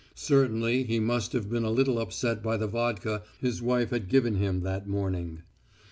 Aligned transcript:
Certainly 0.15 0.85
he 0.85 0.99
must 0.99 1.31
have 1.33 1.47
been 1.47 1.63
a 1.63 1.69
little 1.69 1.99
upset 1.99 2.41
by 2.41 2.57
the 2.57 2.65
vodka 2.65 3.21
his 3.39 3.61
wife 3.61 3.91
had 3.91 4.09
given 4.09 4.33
him 4.33 4.61
that 4.61 4.87
morning. 4.87 5.43